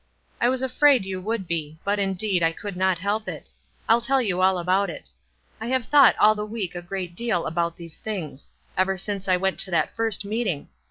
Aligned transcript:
"I 0.41 0.49
was 0.49 0.63
afraid 0.63 1.05
you 1.05 1.21
would 1.21 1.47
be; 1.47 1.77
but, 1.83 1.99
indeed, 1.99 2.41
I 2.41 2.53
could 2.53 2.75
not 2.75 2.97
help 2.97 3.27
it. 3.27 3.51
I'll 3.87 4.01
tell 4.01 4.19
you 4.19 4.41
all 4.41 4.57
about 4.57 4.89
it. 4.89 5.11
I 5.59 5.67
have 5.67 5.85
thought 5.85 6.15
all 6.19 6.33
the 6.33 6.43
week 6.43 6.73
a 6.73 6.81
great 6.81 7.15
deal 7.15 7.45
about 7.45 7.77
these 7.77 7.99
things— 7.99 8.49
ever 8.79 8.97
since 8.97 9.27
I 9.27 9.37
went 9.37 9.59
to 9.59 9.69
that 9.69 9.95
first 9.95 10.25
meeting. 10.25 10.69